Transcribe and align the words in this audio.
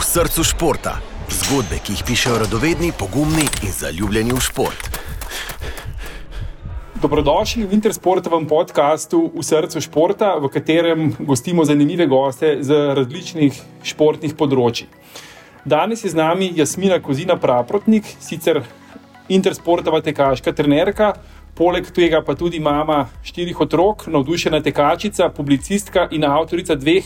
v 0.00 0.04
srcu 0.04 0.40
športa. 0.44 0.94
Zgodbe, 1.28 1.76
ki 1.84 1.92
jih 1.92 2.02
pišejo 2.08 2.38
radovedni, 2.40 2.88
pogumni 2.96 3.44
in 3.60 3.72
zaljubljeni 3.72 4.32
v 4.32 4.40
šport. 4.40 4.86
Dobrodošli 7.02 7.66
v 7.68 7.76
Intersportovem 7.76 8.46
podkastu 8.48 9.28
V 9.34 9.44
srcu 9.44 9.80
športa, 9.84 10.38
v 10.40 10.48
katerem 10.48 11.12
gostimo 11.20 11.66
zanimive 11.68 12.06
goste 12.08 12.62
z 12.64 12.96
različnih 12.96 13.60
športnih 13.84 14.32
področji. 14.40 14.88
Danes 15.68 16.00
je 16.04 16.14
z 16.14 16.16
nami 16.16 16.48
Jasmina 16.56 16.96
Kozina 17.04 17.36
Praprotnik, 17.36 18.08
sicer 18.24 18.62
Intersportova 19.28 20.00
tekaška 20.00 20.56
trenerka, 20.56 21.12
poleg 21.52 21.92
tega 21.92 22.22
pa 22.24 22.32
tudi 22.32 22.56
mama 22.56 23.10
štirih 23.20 23.60
otrok, 23.68 24.08
navdušena 24.08 24.62
tekačica, 24.64 25.28
publicistka 25.28 26.08
in 26.08 26.24
avtorica 26.24 26.72
dveh 26.72 27.04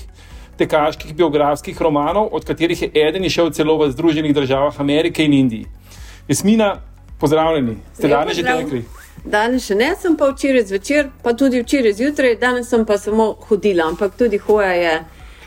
tekaških 0.58 1.14
biografskih 1.14 1.80
romanov, 1.82 2.28
od 2.32 2.44
katerih 2.44 2.82
je 2.82 2.90
eden 2.94 3.24
išel 3.24 3.50
celo 3.50 3.78
v 3.78 3.90
Združenih 3.90 4.34
državah 4.34 4.80
Amerike 4.80 5.24
in 5.24 5.32
Indiji. 5.32 5.66
Jasmina, 6.28 6.76
pozdravljeni, 7.20 7.76
ste 7.94 8.08
danes 8.08 8.36
že 8.36 8.42
tekli? 8.42 8.84
Danes 9.24 9.66
še 9.66 9.74
ne, 9.74 9.94
sem 9.96 10.16
pa 10.20 10.28
včeraj 10.32 10.66
zvečer, 10.68 11.08
pa 11.22 11.32
tudi 11.32 11.62
včeraj 11.62 11.94
zjutraj, 11.96 12.36
danes 12.40 12.68
sem 12.68 12.84
pa 12.84 12.98
samo 12.98 13.32
hodila, 13.48 13.88
ampak 13.88 14.18
tudi 14.18 14.38
hoja 14.38 14.72
je 14.76 14.94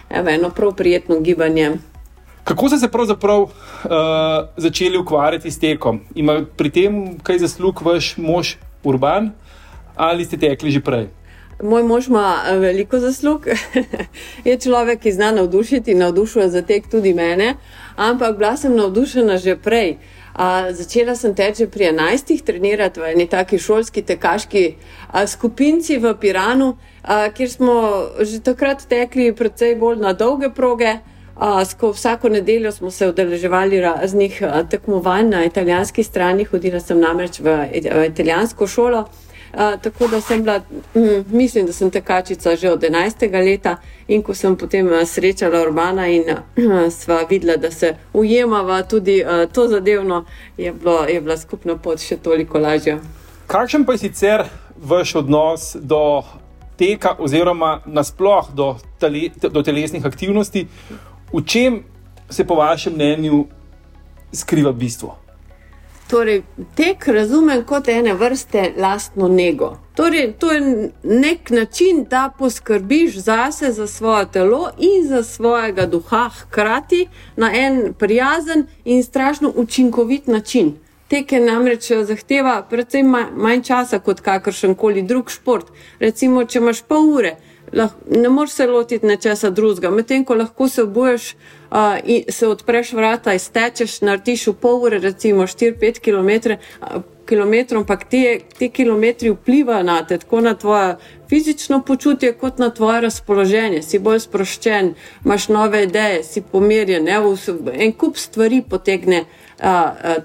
evo, 0.09 0.29
eno 0.29 0.49
prav 0.49 0.73
prijetno 0.75 1.19
gibanje. 1.19 1.77
Kako 2.47 2.69
ste 2.69 2.77
se 2.77 2.87
pravzaprav 2.91 3.41
uh, 3.41 3.51
začeli 4.57 4.97
ukvarjati 4.97 5.51
s 5.51 5.59
tekom? 5.59 5.99
Ima 6.15 6.39
pri 6.57 6.69
tem 6.69 7.01
kaj 7.19 7.41
zaslug 7.43 7.81
vaš 7.83 8.15
mož 8.17 8.55
Urban 8.83 9.31
ali 9.95 10.25
ste 10.25 10.37
tekli 10.37 10.71
že 10.71 10.79
prej? 10.79 11.09
Moj 11.63 11.83
mož 11.83 12.07
ima 12.07 12.43
eh, 12.45 12.57
veliko 12.57 12.99
zaslug, 12.99 13.47
je 14.49 14.57
človek, 14.57 14.99
ki 14.99 15.11
zna 15.11 15.31
navdušiti 15.31 15.91
in 15.91 15.97
navdušuje 15.97 16.49
za 16.49 16.61
tek 16.61 16.87
tudi 16.87 17.13
mene, 17.13 17.55
ampak 17.95 18.37
bila 18.37 18.57
sem 18.57 18.75
navdušena 18.75 19.37
že 19.37 19.55
prej. 19.55 19.97
A, 20.37 20.69
začela 20.69 21.15
sem 21.15 21.33
teči 21.33 21.65
pri 21.65 21.89
11. 21.97 22.45
trenirati 22.45 22.99
v 22.99 23.09
eni 23.09 23.25
taki 23.25 23.57
šolski 23.57 24.03
tekaški 24.05 24.75
a, 25.09 25.25
skupinci 25.27 25.97
v 25.97 26.13
Piranu, 26.13 26.75
a, 27.01 27.29
kjer 27.33 27.49
smo 27.49 27.73
že 28.21 28.43
takrat 28.45 28.85
tekli 28.85 29.33
precej 29.33 29.75
bolj 29.75 29.97
na 29.97 30.13
dolge 30.13 30.53
proge. 30.53 30.99
A, 31.37 31.65
sko, 31.65 31.89
vsako 31.89 32.29
nedeljo 32.29 32.71
smo 32.71 32.91
se 32.91 33.07
udeleževali 33.09 33.81
raznih 33.81 34.43
a, 34.45 34.61
tekmovanj 34.63 35.29
na 35.29 35.45
italijanski 35.45 36.03
strani, 36.03 36.45
hodila 36.45 36.79
sem 36.79 36.99
namreč 37.01 37.39
v, 37.39 37.57
v 37.73 38.05
italijansko 38.05 38.67
šolo 38.67 39.07
tako 39.51 40.07
da 40.07 40.21
sem 40.21 40.43
bila, 40.43 40.61
hm, 40.93 41.23
mislim, 41.29 41.65
da 41.65 41.73
sem 41.73 41.91
tekačica 41.91 42.55
že 42.55 42.71
od 42.71 42.81
11. 42.81 43.45
leta. 43.45 43.77
In 44.07 44.21
ko 44.23 44.33
sem 44.33 44.55
potem 44.55 44.89
srečala 45.05 45.61
Urbana 45.61 46.07
in 46.07 46.23
uh, 46.29 46.91
sva 46.99 47.25
videla, 47.29 47.57
da 47.57 47.71
se 47.71 47.95
ujemava 48.13 48.83
tudi 48.83 49.23
uh, 49.23 49.51
to 49.51 49.67
zadevno, 49.67 50.25
je, 50.57 50.73
bilo, 50.73 51.03
je 51.05 51.21
bila 51.21 51.37
skupna 51.37 51.77
pot 51.77 51.99
še 51.99 52.17
toliko 52.17 52.59
lažja. 52.59 52.99
Kakšen 53.47 53.85
pa 53.85 53.95
je 53.95 53.97
sicer 53.97 54.43
vaš 54.77 55.15
odnos 55.15 55.75
do 55.79 56.23
teka, 56.77 57.15
oziroma 57.19 57.81
nasplošno 57.85 58.55
do, 58.55 58.75
tele, 58.99 59.29
do 59.49 59.63
telesnih 59.63 60.05
aktivnosti, 60.05 60.67
v 61.33 61.45
čem 61.45 61.83
se 62.29 62.47
po 62.47 62.55
vašem 62.55 62.93
mnenju 62.93 63.45
skriva 64.31 64.71
bistvo? 64.71 65.17
Torej, 66.07 66.43
tek 66.75 67.07
razumem 67.07 67.63
kot 67.67 67.87
ene 67.87 68.13
vrste 68.13 68.71
lastno 68.77 69.27
nego. 69.27 69.77
Torej, 69.95 70.33
to 70.39 70.51
je 70.51 70.91
nek 71.03 71.49
način, 71.49 72.05
da 72.09 72.31
poskrbiš 72.39 73.17
zase, 73.17 73.71
za 73.71 73.87
svoje 73.87 74.31
telo 74.31 74.69
in 74.77 75.07
za 75.07 75.23
svojega 75.23 75.85
duha, 75.85 76.29
hkrati 76.39 77.07
na 77.35 77.51
en 77.53 77.93
prijazen 77.99 78.67
in 78.85 79.03
strašno 79.03 79.51
učinkovit 79.55 80.27
način. 80.27 80.73
Tek 81.07 81.31
je 81.31 81.39
namreč 81.39 81.91
zahteva 82.03 82.61
precej 82.69 83.03
manj 83.35 83.61
časa 83.63 83.99
kot 83.99 84.19
kakršen 84.19 84.75
koli 84.75 85.01
drug 85.01 85.31
šport. 85.31 85.67
Recimo, 85.99 86.43
če 86.45 86.59
imaš 86.59 86.81
pol 86.87 87.13
ure, 87.15 87.35
ne 88.09 88.29
moreš 88.29 88.51
se 88.51 88.67
lotiti 88.67 89.05
nečesa 89.05 89.49
drugega. 89.49 89.89
Medtem 89.89 90.25
ko 90.25 90.35
lahko 90.35 90.69
se 90.69 90.83
obuješ 90.83 91.33
uh, 91.33 91.77
in 92.05 92.23
se 92.29 92.47
odpreš 92.47 92.93
vrata, 92.93 93.33
iztečeš, 93.33 94.01
narediš 94.01 94.47
v 94.47 94.53
pol 94.53 94.83
ure, 94.83 94.99
recimo 94.99 95.43
4-5 95.43 95.99
km. 95.99 96.55
Kilometrom, 97.27 97.81
ampak 97.81 98.05
ti, 98.07 98.39
ti 98.57 98.69
kilometri 98.69 99.29
vplivajo 99.29 99.83
na 99.83 99.97
te, 100.07 100.17
tako 100.17 100.41
na 100.41 100.53
tvoje 100.55 100.95
fizično 101.29 101.81
počutje, 101.83 102.31
kot 102.33 102.57
na 102.57 102.69
tvoje 102.69 103.01
razpoloženje. 103.01 103.81
Si 103.83 103.99
bolj 103.99 104.21
sproščen, 104.23 104.93
imaš 105.25 105.49
nove 105.51 105.83
ideje, 105.83 106.23
si 106.23 106.41
pomirjen. 106.41 107.07
Evo, 107.07 107.35
en 107.73 107.91
kup 107.91 108.15
stvari 108.17 108.61
potegne 108.69 109.25
a, 109.59 109.75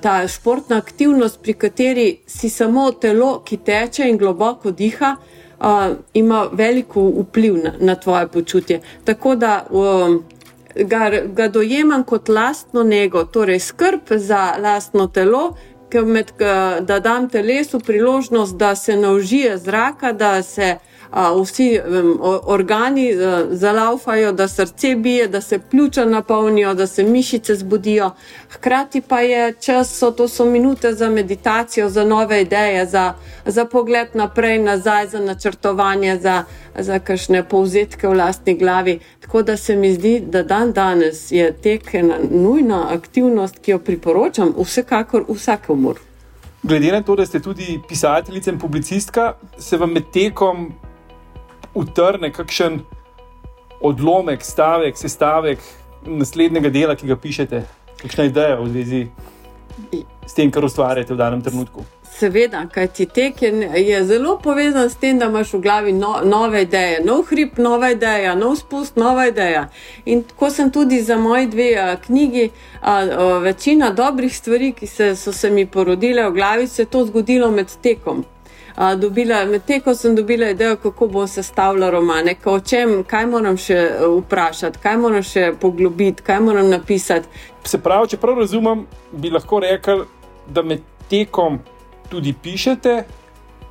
ta 0.03 0.29
športna 0.29 0.79
aktivnost, 0.79 1.43
pri 1.43 1.59
kateri 1.59 2.09
si 2.27 2.49
samo 2.49 2.93
telo, 2.93 3.41
ki 3.43 3.59
teče 3.67 4.07
in 4.07 4.19
globoko 4.23 4.71
diha, 4.71 5.17
uh, 5.19 5.42
ima 6.15 6.49
veliko 6.53 7.03
vpliv 7.03 7.57
na, 7.57 7.73
na 7.81 7.95
tvoje 7.95 8.29
počutje. 8.29 8.81
Tako 9.05 9.35
da 9.37 9.67
um, 9.71 10.25
ga, 10.75 11.11
ga 11.25 11.49
dojemam 11.49 12.05
kot 12.05 12.29
lastno 12.29 12.83
nego, 12.83 13.25
torej 13.25 13.59
skrb 13.59 14.01
za 14.11 14.55
lastno 14.59 15.07
telo. 15.07 15.57
Med, 16.07 16.33
da 16.81 17.01
dam 17.01 17.29
telesu 17.29 17.81
priložnost, 17.81 18.57
da 18.57 18.75
se 18.75 18.97
naužije 18.97 19.59
zraka, 19.59 20.13
da 20.13 20.43
se 20.43 20.77
uh, 20.77 20.92
vsi 21.13 21.81
um, 21.81 22.19
organi 22.45 23.15
uh, 23.15 23.23
zalaufajo, 23.51 24.33
da 24.33 24.49
srce 24.49 24.95
bije, 24.95 25.29
da 25.29 25.41
se 25.41 25.59
pljuča 25.59 26.05
napolnijo, 26.05 26.75
da 26.75 26.87
se 26.87 27.03
mišice 27.03 27.55
zbudijo. 27.55 28.11
Hkrati 28.51 29.01
pa 29.01 29.21
je 29.21 29.55
čas, 29.61 29.99
so 29.99 30.11
to 30.11 30.29
so 30.29 30.45
minute 30.45 30.93
za 30.93 31.11
meditacijo, 31.11 31.89
za 31.89 32.05
nove 32.05 32.43
ideje, 32.43 32.87
za, 32.87 33.15
za 33.47 33.65
pogled 33.65 34.09
naprej, 34.15 34.59
nazaj, 34.59 35.09
za 35.09 35.21
načrtovanje, 35.21 36.19
za, 36.19 36.45
za 36.79 36.99
kakšne 36.99 37.49
povzetke 37.49 38.09
v 38.09 38.15
lastni 38.15 38.55
glavi. 38.55 38.99
Tako 39.21 39.43
da 39.43 39.57
se 39.57 39.77
mi 39.77 39.95
zdi, 39.95 40.21
da 40.21 40.43
dan 40.43 40.73
danes 40.73 41.33
je 41.33 41.53
tek 41.53 41.95
ena 41.95 42.17
nujna 42.31 42.87
aktivnost, 42.91 43.59
ki 43.59 43.71
jo 43.71 43.79
priporočam 43.79 44.55
vsekakor 44.59 45.25
vsakomur. 45.29 46.01
Glede 46.63 46.93
na 46.93 47.03
to, 47.03 47.17
da 47.17 47.27
ste 47.27 47.41
tudi 47.41 47.81
pisateljica 47.89 48.51
in 48.51 48.59
publicistka, 48.59 49.35
se 49.59 49.77
vam 49.77 49.93
med 49.93 50.03
tekom 50.13 50.73
utrne 51.75 52.33
kakšen 52.33 52.83
odlomek, 53.83 54.45
stavek, 54.45 54.99
sestavek 54.99 55.63
naslednjega 56.07 56.71
dela, 56.71 56.97
ki 56.99 57.09
ga 57.11 57.17
pišete, 57.17 57.63
kakšna 58.03 58.29
ideja 58.31 58.59
v 58.61 58.69
zvezi 58.71 59.03
s 60.27 60.37
tem, 60.37 60.51
kar 60.51 60.65
ustvarjate 60.67 61.15
v 61.15 61.19
danem 61.19 61.43
trenutku. 61.43 61.85
Seveda, 62.13 62.67
kaj 62.69 62.87
ti 62.97 63.07
tek 63.07 63.43
je, 63.43 63.51
je 63.83 64.03
zelo 64.05 64.37
povezan 64.39 64.91
s 64.91 64.99
tem, 65.01 65.19
da 65.19 65.27
imaš 65.31 65.55
v 65.55 65.61
glavi 65.65 65.93
no, 65.93 66.13
nove 66.25 66.63
ideje, 66.63 67.01
nov 67.05 67.23
hrib, 67.31 67.57
nova 67.59 67.91
ideja, 67.91 68.35
nov 68.35 68.57
spust, 68.61 68.97
nova 68.97 69.27
ideja. 69.31 69.69
In 70.05 70.23
ko 70.37 70.51
sem 70.51 70.71
tudi 70.71 71.01
za 71.03 71.17
moje 71.19 71.47
dve 71.47 71.71
a, 71.81 71.97
knjigi, 71.97 72.51
a, 72.81 72.99
a, 72.99 73.39
večina 73.39 73.91
dobrih 73.91 74.37
stvari, 74.37 74.73
ki 74.77 74.87
se, 74.87 75.17
so 75.17 75.33
se 75.33 75.51
mi 75.51 75.67
porodile 75.67 76.29
v 76.29 76.35
glavi, 76.37 76.69
se 76.69 76.83
je 76.83 76.87
to 76.87 77.05
zgodilo 77.09 77.51
med 77.51 77.73
tekom 77.83 78.25
dobila, 78.97 79.45
medtem 79.45 79.81
ko 79.81 79.95
sem 79.95 80.15
dobila 80.17 80.49
idejo, 80.51 80.77
kako 80.77 81.07
bom 81.07 81.29
sestavljala 81.29 81.91
romane, 81.91 82.35
o 82.45 82.61
čem, 82.61 83.03
kaj 83.05 83.27
moram 83.27 83.57
še 83.57 83.75
e, 83.75 84.07
vprašati, 84.19 84.79
kaj 84.83 84.97
moram 84.97 85.23
še 85.23 85.53
poglobiti, 85.61 86.23
kaj 86.23 86.41
moram 86.41 86.71
napisati. 86.71 87.29
Se 87.65 87.79
pravi, 87.79 88.09
če 88.09 88.17
prav 88.17 88.39
razumem, 88.39 88.87
bi 89.13 89.31
lahko 89.31 89.61
rekel, 89.61 90.07
da 90.49 90.63
med 90.63 90.83
tekom 91.11 91.61
tudi 92.09 92.33
pišete 92.33 93.05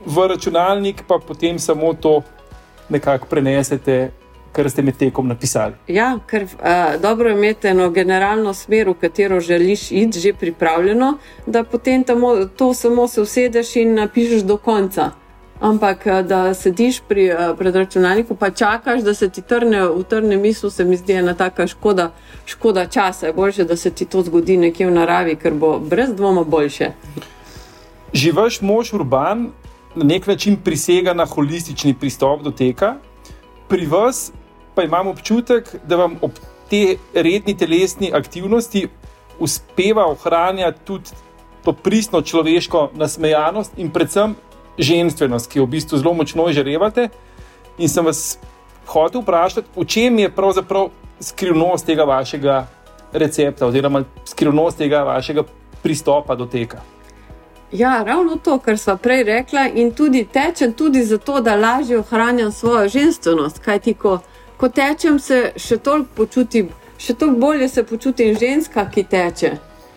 v 0.05 0.27
računalnik, 0.27 1.03
pa 1.07 1.19
potem 1.27 1.59
samo 1.59 1.93
to 1.93 2.21
nekako 2.89 3.25
prenesete 3.25 4.11
kar 4.51 4.69
ste 4.69 4.81
med 4.81 4.97
tekom 4.97 5.27
napisali. 5.27 5.73
Ja, 5.87 6.19
ker 6.27 6.43
uh, 6.43 7.01
dobro 7.01 7.29
je 7.29 7.35
imeti 7.35 7.67
eno 7.67 7.89
generalno 7.89 8.53
smer, 8.53 8.89
v 8.89 8.93
katero 9.01 9.39
želiš 9.39 9.91
iti, 9.91 10.19
že 10.19 10.33
pripravljeno, 10.33 11.17
da 11.45 11.63
potem 11.63 12.03
tamo, 12.03 12.35
to 12.45 12.73
samo 12.73 13.07
se 13.07 13.21
usedeš 13.21 13.75
in 13.75 13.95
napišeš 13.95 14.43
do 14.43 14.57
konca. 14.57 15.11
Ampak, 15.61 16.07
da 16.25 16.53
sediš 16.53 17.03
pri, 17.07 17.27
pred 17.57 17.75
računalnikom, 17.75 18.37
pa 18.37 18.49
čakaš, 18.49 19.01
da 19.05 19.13
se 19.13 19.29
ti 19.29 19.41
trne 19.41 19.83
v 19.85 20.03
trne 20.09 20.37
misli, 20.37 20.71
se 20.71 20.85
mi 20.85 20.97
zdi 20.97 21.13
ena 21.13 21.35
taka 21.37 21.67
škoda, 21.67 22.11
škoda 22.45 22.85
časa. 22.85 23.27
Je 23.27 23.33
bolje, 23.33 23.63
da 23.63 23.77
se 23.77 23.91
ti 23.91 24.05
to 24.05 24.23
zgodi 24.25 24.57
nekje 24.57 24.87
v 24.87 24.95
naravi, 24.95 25.35
ker 25.35 25.53
bo 25.53 25.77
brez 25.79 26.15
dvoma 26.17 26.43
boljše. 26.43 26.91
Živiš 28.13 28.61
mož 28.61 28.93
urban, 28.93 29.49
na 29.95 30.03
nek 30.03 30.27
način 30.27 30.57
prisega 30.63 31.13
na 31.13 31.25
holistični 31.25 31.93
pristop 31.93 32.41
do 32.41 32.51
teka. 32.51 32.95
Pri 33.67 33.85
vas 33.87 34.31
pa 34.75 34.83
imam 34.83 35.07
občutek, 35.07 35.75
da 35.87 35.95
vam 35.95 36.15
ob 36.21 36.31
te 36.69 36.97
redni 37.13 37.57
telesni 37.57 38.11
aktivnosti 38.13 38.87
uspeva 39.39 40.05
ohranjati 40.07 40.79
tudi 40.85 41.09
to 41.63 41.73
pristno 41.73 42.21
človeško 42.21 42.89
nasmejanost 42.93 43.71
in 43.77 43.91
predvsem 43.91 44.35
ženskost, 44.77 45.49
ki 45.51 45.59
jo 45.59 45.65
v 45.65 45.75
bistvu 45.75 45.97
zelo 45.97 46.13
močno 46.13 46.47
žrevate. 46.51 47.09
In 47.77 47.89
sem 47.89 48.05
vas 48.05 48.39
hotel 48.87 49.21
vprašati, 49.21 49.67
v 49.75 49.85
čem 49.85 50.19
je 50.19 50.31
pravzaprav 50.31 50.89
skrivnost 51.19 51.85
tega 51.85 52.03
vašega 52.03 52.67
recepta 53.13 53.67
oziroma 53.67 54.03
skrivnost 54.25 54.77
tega 54.77 55.03
vašega 55.03 55.43
pristopa 55.83 56.35
do 56.35 56.45
teka? 56.45 56.81
Ja, 57.71 58.03
ravno 58.03 58.35
to, 58.35 58.57
kar 58.59 58.77
smo 58.77 58.97
prej 58.97 59.23
rekla, 59.23 59.67
in 59.75 59.91
tudi 59.91 60.25
tečem 60.33 60.73
tudi 60.73 61.03
zato, 61.03 61.41
da 61.41 61.55
lažje 61.55 61.99
ohranjam 61.99 62.51
svojo 62.51 62.89
ženskost. 62.89 63.59
Kaj 63.59 63.79
ti, 63.79 63.93
ko, 63.93 64.19
ko 64.57 64.69
tečem, 64.69 65.19
se 65.19 65.53
še 65.55 65.77
toliko 65.77 66.09
počutim, 66.15 66.69
še 66.99 67.13
toliko 67.13 67.39
bolje 67.39 67.69
se 67.69 67.83
počutim 67.83 68.35
ženska, 68.35 68.89
ki 68.91 69.03
teče. 69.03 69.51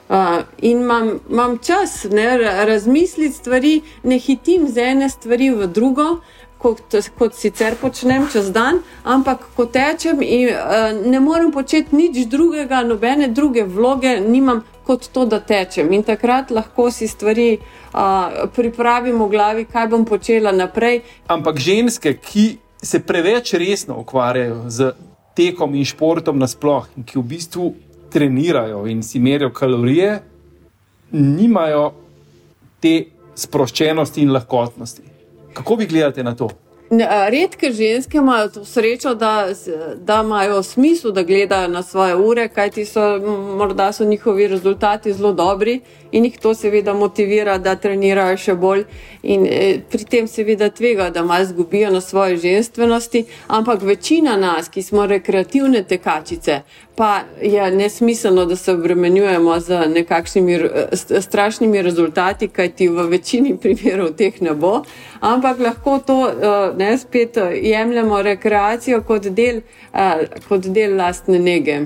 Uh, 0.08 0.44
in 0.58 0.84
imam, 0.84 1.18
imam 1.30 1.58
čas 1.58 2.04
ne, 2.10 2.38
razmisliti 2.68 3.34
stvari, 3.34 3.82
ne 4.02 4.18
hitim 4.18 4.68
z 4.68 4.78
ene 4.92 5.08
stvari 5.08 5.50
v 5.50 5.66
drugo, 5.66 6.20
kot, 6.58 6.94
kot 7.18 7.34
sicer 7.34 7.74
počnem 7.80 8.28
čez 8.32 8.52
dan, 8.52 8.82
ampak 9.02 9.48
ko 9.56 9.66
tečem 9.66 10.22
in 10.22 10.52
uh, 10.52 10.92
ne 11.10 11.20
morem 11.20 11.50
početi 11.52 11.96
nič 11.96 12.28
drugega, 12.30 12.84
nobene 12.84 13.28
druge 13.28 13.64
vloge, 13.64 14.20
nimam 14.20 14.62
kot 14.86 15.08
to, 15.12 15.24
da 15.26 15.40
tečem. 15.40 15.92
In 15.92 16.02
takrat 16.02 16.50
lahko 16.50 16.90
si 16.90 17.08
stvari 17.08 17.56
uh, 17.56 18.44
pripravim 18.54 19.18
v 19.22 19.28
glavi, 19.32 19.64
kaj 19.64 19.88
bom 19.92 20.04
počela 20.04 20.52
naprej. 20.52 21.02
Ampak 21.32 21.58
ženske, 21.58 22.16
ki 22.20 22.46
se 22.84 23.00
preveč 23.00 23.54
resno 23.56 23.98
ukvarjajo 24.02 24.64
z 24.68 24.92
tekom 25.34 25.74
in 25.74 25.84
športom 25.84 26.38
nasplošno, 26.38 27.00
in 27.00 27.08
ki 27.08 27.18
v 27.18 27.24
bistvu 27.32 27.72
trenirajo 28.12 28.84
in 28.86 29.02
si 29.02 29.18
merijo 29.18 29.50
kalorije, 29.50 30.20
nimajo 31.10 31.92
te 32.80 32.94
sproščenosti 33.34 34.22
in 34.22 34.32
lahkotnosti. 34.32 35.02
Kako 35.54 35.74
vi 35.80 35.86
gledate 35.86 36.22
na 36.22 36.34
to? 36.34 36.50
Redke 37.30 37.72
ženske 37.72 38.18
imajo 38.18 38.48
to 38.48 38.64
srečo, 38.64 39.14
da, 39.14 39.48
da 39.96 40.22
imajo 40.24 40.62
smisel, 40.62 41.12
da 41.12 41.22
gledajo 41.22 41.68
na 41.68 41.82
svoje 41.82 42.16
ure, 42.16 42.48
kajti 42.48 42.84
so, 42.84 43.18
morda 43.56 43.92
so 43.92 44.04
njihovi 44.04 44.46
rezultati 44.48 45.12
zelo 45.12 45.32
dobri 45.32 45.80
in 46.14 46.24
jih 46.24 46.38
to 46.38 46.54
seveda 46.54 46.94
motivira, 46.94 47.56
da 47.58 47.74
trenirajo 47.74 48.36
še 48.38 48.54
bolj. 48.54 48.84
In 49.34 49.46
e, 49.50 49.62
pri 49.90 50.06
tem 50.10 50.28
seveda 50.30 50.68
tvega, 50.70 51.08
da 51.10 51.24
malo 51.26 51.48
zgubijo 51.48 51.90
na 51.90 52.00
svoje 52.00 52.36
ženstvenosti, 52.44 53.24
ampak 53.48 53.82
večina 53.82 54.36
nas, 54.38 54.68
ki 54.70 54.82
smo 54.82 55.06
rekreativne 55.10 55.82
tekačice, 55.82 56.60
pa 56.94 57.24
je 57.42 57.70
nesmiselno, 57.74 58.44
da 58.46 58.56
se 58.56 58.72
obremenjujemo 58.72 59.58
z 59.60 59.80
nekakšnimi 59.94 60.60
strašnimi 61.20 61.82
rezultati, 61.82 62.48
kajti 62.48 62.88
v 62.88 63.08
večini 63.16 63.56
primerov 63.58 64.14
teh 64.14 64.38
ne 64.42 64.54
bo, 64.54 64.76
ampak 65.20 65.66
lahko 65.66 65.98
to 66.06 66.20
e, 66.28 66.54
ne 66.78 66.94
spet 66.98 67.42
jemljemo 67.62 68.22
rekreacijo 68.22 69.02
kot 69.02 69.26
del, 69.34 69.64
e, 69.90 70.08
kot 70.48 70.70
del 70.70 70.94
lastne 71.00 71.42
nege. 71.42 71.82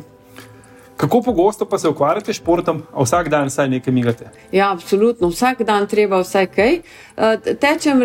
Kako 0.99 1.23
pogosto 1.23 1.65
pa 1.65 1.79
se 1.79 1.89
ukvarjate 1.89 2.33
s 2.33 2.37
športom, 2.37 2.83
a 2.93 3.03
vsak 3.03 3.29
dan 3.29 3.47
vsaj 3.47 3.69
nekaj 3.69 3.93
migate? 3.95 4.31
Ja, 4.53 4.73
absolutno, 4.73 5.29
vsak 5.29 5.63
dan 5.63 5.87
treba 5.87 6.19
vsaj 6.19 6.47
kaj. 6.47 6.73
Eh, 6.75 7.55
tečem 7.61 8.03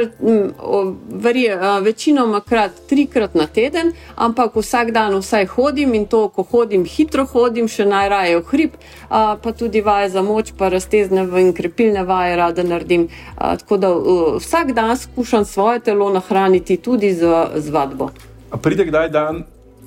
verje, 1.10 1.54
eh, 1.54 1.82
večinoma 1.82 2.42
krat 2.42 2.72
trikrat 2.90 3.34
na 3.36 3.48
teden, 3.48 3.94
ampak 4.16 4.56
vsak 4.56 4.92
dan 4.92 5.16
vsaj 5.18 5.46
hodim 5.46 5.94
in 5.94 6.06
to, 6.06 6.28
ko 6.30 6.44
hodim, 6.44 6.86
hitro 6.86 7.26
hodim, 7.26 7.68
še 7.68 7.86
najraje 7.86 8.38
v 8.38 8.44
hrib, 8.52 8.72
pa 9.10 9.52
tudi 9.58 9.82
vaje 9.82 10.10
za 10.10 10.22
moč, 10.22 10.54
pa 10.58 10.70
raztezne 10.70 11.26
in 11.42 11.54
krepilne 11.54 12.04
vaje 12.04 12.36
rada 12.36 12.64
naredim. 12.64 13.08
Tako 13.38 13.78
da 13.78 13.90
vsak 14.38 14.74
dan 14.74 14.98
skušam 14.98 15.46
svoje 15.46 15.80
telo 15.80 16.10
nahraniti 16.10 16.78
tudi 16.78 17.14
z, 17.14 17.26
z 17.56 17.70
vadbo. 17.70 18.12
A 18.52 18.58
pride 18.58 18.86
kdaj 18.86 19.10
dan, 19.10 19.44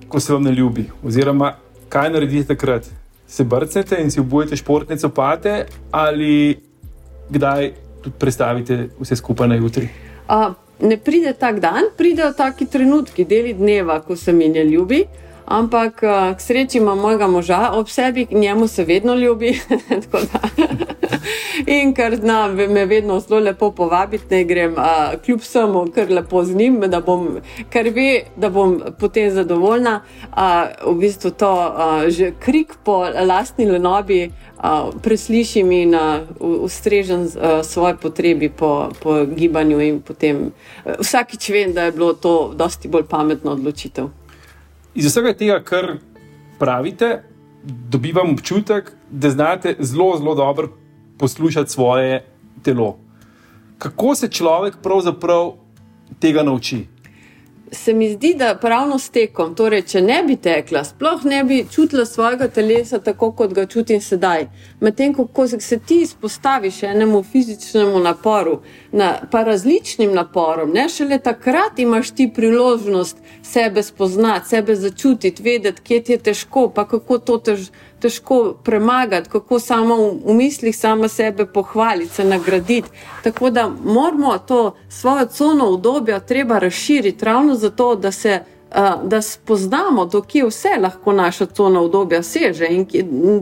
ko 0.08 0.20
se 0.20 0.32
vam 0.32 0.42
ne 0.42 0.50
ljubi, 0.50 0.90
oziroma 1.04 1.65
kaj 1.88 2.10
naredite 2.10 2.54
takrat? 2.54 2.86
Se 3.28 3.44
brcnete 3.44 3.98
in 4.02 4.10
si 4.10 4.20
obujete 4.20 4.56
športne 4.56 4.96
copate, 4.96 5.66
ali 5.90 6.58
kdaj 7.30 7.72
tudi 8.02 8.16
predstavite 8.18 8.78
vse 9.00 9.16
skupaj 9.16 9.48
na 9.48 9.58
jutri? 9.58 9.88
Uh, 10.28 10.54
ne 10.80 10.96
pride 10.96 11.32
tak 11.32 11.60
dan, 11.60 11.90
pridejo 11.96 12.32
taki 12.32 12.66
trenutki, 12.66 13.24
deli 13.24 13.54
dneva, 13.54 14.00
ko 14.00 14.16
se 14.16 14.32
mi 14.32 14.48
ne 14.48 14.64
ljubi. 14.64 15.04
Ampak 15.46 16.00
k 16.36 16.40
sreči 16.40 16.78
ima 16.78 16.94
mojega 16.94 17.26
moža 17.26 17.70
ob 17.72 17.88
sebi, 17.88 18.26
njemu 18.30 18.68
se 18.68 18.84
vedno 18.84 19.14
ljubi. 19.14 19.60
In 21.66 21.92
ker 21.94 22.16
zna 22.16 22.48
me 22.48 22.86
vedno 22.86 23.20
zelo 23.20 23.40
lepo 23.40 23.70
povabiti, 23.70 24.26
da 24.30 24.42
grem 24.42 24.74
a, 24.76 25.16
kljub 25.24 25.40
vsemu, 25.40 25.84
kar 25.94 26.10
lepo 26.10 26.44
z 26.44 26.54
njim, 26.54 26.80
da 26.90 27.00
bom, 27.00 27.38
ker 27.70 27.90
ve, 27.94 28.24
da 28.36 28.50
bom 28.50 28.80
potem 29.00 29.30
zadovoljna. 29.30 30.00
A, 30.32 30.66
v 30.86 30.94
bistvu 31.00 31.30
to 31.30 31.50
a, 31.50 32.10
že 32.10 32.32
krik 32.40 32.76
po 32.84 33.04
lastni 33.28 33.66
lenobi 33.66 34.30
a, 34.58 34.90
preslišim 35.02 35.72
in 35.72 35.96
ustrežem 36.40 37.28
svoje 37.62 37.96
potrebi 37.96 38.48
po, 38.48 38.90
po 39.02 39.24
gibanju. 39.24 39.76
Potem, 40.06 40.50
vsakič 41.00 41.50
vem, 41.50 41.72
da 41.72 41.88
je 41.88 41.92
bilo 41.92 42.12
to 42.12 42.52
dosti 42.54 42.88
bolj 42.88 43.08
pametno 43.10 43.52
odločitev. 43.52 44.25
Iz 44.96 45.06
vsega 45.06 45.34
tega, 45.36 45.58
kar 45.60 45.98
pravite, 46.58 47.22
dobivam 47.92 48.30
občutek, 48.32 48.92
da 49.10 49.30
znate 49.30 49.74
zelo, 49.78 50.14
zelo 50.18 50.34
dobro 50.34 50.70
poslušati 51.18 51.70
svoje 51.70 52.24
telo. 52.62 52.98
Kako 53.78 54.14
se 54.14 54.28
človek 54.28 54.78
pravzaprav 54.82 55.52
tega 56.20 56.42
nauči? 56.42 56.86
Se 57.72 57.94
mi 57.94 58.12
zdi, 58.12 58.34
da 58.38 58.54
pravno 58.54 58.98
s 58.98 59.10
tekom, 59.10 59.54
torej, 59.54 59.82
če 59.90 60.00
ne 60.02 60.20
bi 60.22 60.36
tekla, 60.38 60.84
sploh 60.86 61.24
ne 61.26 61.40
bi 61.44 61.64
čutila 61.70 62.04
svojega 62.06 62.46
telesa 62.48 63.00
tako, 63.02 63.32
kot 63.34 63.54
ga 63.54 63.64
čutim 63.66 64.00
sedaj. 64.00 64.46
Medtem 64.80 65.14
ko 65.14 65.46
se 65.48 65.78
ti 65.78 66.00
izpostaviš 66.04 66.82
enemu 66.82 67.22
fizičnemu 67.22 67.98
naporu, 68.04 68.60
na, 68.92 69.10
pa 69.30 69.42
različnim 69.42 70.14
naporom, 70.14 70.70
ne 70.70 70.88
šele 70.88 71.18
takrat 71.18 71.78
imaš 71.78 72.10
ti 72.10 72.30
priložnost 72.34 73.16
sebe 73.42 73.82
spoznati, 73.82 74.48
sebe 74.48 74.76
začutiti, 74.76 75.42
vedeti, 75.42 75.82
kje 75.82 76.02
ti 76.02 76.12
je 76.12 76.18
težko, 76.18 76.68
pa 76.68 76.86
kako 76.88 77.18
to 77.18 77.38
tež, 77.38 77.70
težko 78.06 78.54
premagati, 78.62 79.30
kako 79.30 79.58
samo 79.60 79.96
v, 79.96 80.10
v 80.24 80.34
mislih 80.34 80.76
sama 80.76 81.08
sebe 81.08 81.46
pohvaliti, 81.46 82.14
se 82.14 82.24
nagraditi. 82.24 82.88
Tako 83.22 83.50
da 83.50 83.68
moramo 83.84 84.38
to 84.38 84.76
svojo 84.88 85.26
cono 85.26 85.68
obdobja 85.68 86.20
treba 86.20 86.58
razširiti 86.58 87.24
ravno 87.24 87.54
zato, 87.54 87.94
da 87.94 88.12
se. 88.12 88.40
Da 89.02 89.22
spoznamo, 89.22 90.04
dokje 90.06 90.44
vse 90.46 90.68
lahko 90.82 91.12
naša 91.12 91.46
cona 91.46 91.80
obdobja 91.80 92.22
seže 92.22 92.66
in 92.66 92.86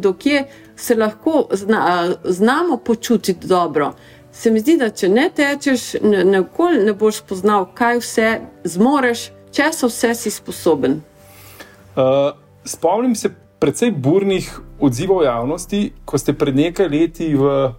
dokje 0.01 0.45
se 0.77 0.95
lahko 0.95 1.47
zna, 1.53 2.15
znamo 2.25 2.77
počutiti 2.77 3.47
dobro. 3.47 3.93
Se 4.33 4.51
mi 4.51 4.61
zdi, 4.61 4.77
da 4.77 4.91
če 4.91 5.09
ne 5.09 5.31
tečeš, 5.35 5.95
nikoli 6.03 6.79
ne, 6.79 6.85
ne 6.85 6.93
boš 6.93 7.23
spoznal, 7.25 7.67
kaj 7.75 7.99
vse 7.99 8.29
zmoreš, 8.65 9.31
če 9.53 9.73
so 9.73 9.89
vse 9.89 10.15
si 10.15 10.31
sposoben. 10.31 11.01
Uh, 11.97 12.37
spomnim 12.65 13.17
se 13.17 13.33
precej 13.59 13.91
burnih 13.91 14.61
odzivov 14.81 15.25
javnosti, 15.25 15.93
ko 16.05 16.19
ste 16.19 16.33
pred 16.33 16.57
nekaj 16.57 16.89
leti 16.89 17.35
v 17.35 17.73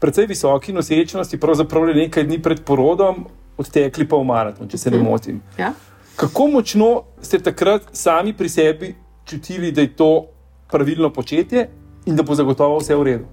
precej 0.00 0.26
visoki 0.26 0.72
nosečnosti, 0.72 1.40
pravzaprav 1.40 1.92
nekaj 1.94 2.24
dni 2.24 2.40
pred 2.42 2.62
porodom, 2.64 3.26
odtekli 3.60 4.08
pa 4.08 4.16
v 4.16 4.24
maraton, 4.24 4.68
če 4.68 4.78
se 4.78 4.90
ne 4.90 4.98
mhm. 4.98 5.06
motim. 5.06 5.42
Ja. 5.58 5.74
Kako 6.16 6.46
močno 6.56 6.90
ste 7.22 7.38
takrat 7.38 7.90
sami 7.92 8.32
pri 8.36 8.48
sebi 8.48 8.94
čutili, 9.24 9.72
da 9.72 9.80
je 9.80 9.96
to 9.96 10.26
pravilno 10.70 11.12
početje 11.12 11.68
in 12.06 12.16
da 12.16 12.22
bo 12.22 12.34
zagotovo 12.34 12.78
vse 12.80 12.96
v 12.96 13.04
redu? 13.04 13.28